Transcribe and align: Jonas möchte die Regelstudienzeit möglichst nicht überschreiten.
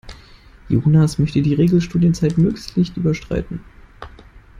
Jonas 0.67 1.19
möchte 1.19 1.43
die 1.43 1.53
Regelstudienzeit 1.53 2.35
möglichst 2.35 2.75
nicht 2.75 2.97
überschreiten. 2.97 3.63